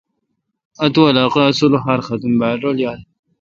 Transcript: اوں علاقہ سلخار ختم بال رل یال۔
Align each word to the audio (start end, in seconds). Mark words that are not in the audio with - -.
اوں 0.81 1.05
علاقہ 1.11 1.43
سلخار 1.59 1.99
ختم 2.07 2.31
بال 2.39 2.55
رل 2.63 2.77
یال۔ 2.83 2.99